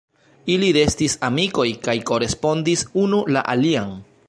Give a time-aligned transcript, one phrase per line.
[0.53, 3.97] Ili restis amikoj kaj korespondis unu la alian.